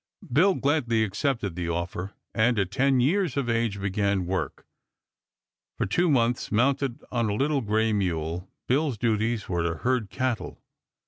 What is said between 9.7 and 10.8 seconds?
herd cattle.